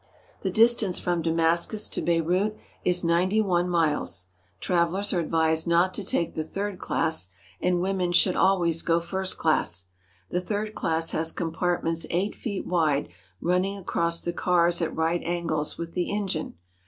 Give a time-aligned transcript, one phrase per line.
[0.41, 4.29] The distance from Damascus to Beirut is ninety one miles.
[4.59, 7.29] Travellers are advised not to take the third class,
[7.61, 9.85] and women should always go first class.
[10.31, 13.09] The third class has compartments eight feet wide
[13.41, 16.55] running across the cars at right angles with the engine.